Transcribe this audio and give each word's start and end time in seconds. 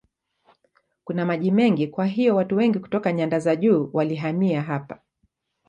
Kuna 1.03 1.25
maji 1.25 1.51
mengi 1.51 1.87
kwa 1.87 2.05
hiyo 2.05 2.35
watu 2.35 2.55
wengi 2.57 2.79
kutoka 2.79 3.13
nyanda 3.13 3.39
za 3.39 3.55
juu 3.55 3.89
walihamia 3.93 4.61
hapa. 4.61 4.99